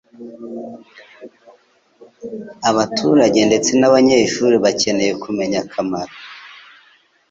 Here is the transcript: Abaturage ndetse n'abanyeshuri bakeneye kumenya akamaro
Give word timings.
Abaturage 2.69 3.39
ndetse 3.49 3.71
n'abanyeshuri 3.75 4.55
bakeneye 4.63 5.11
kumenya 5.23 5.57
akamaro 5.63 6.13